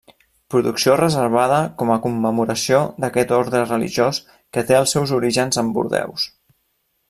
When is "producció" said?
0.51-0.93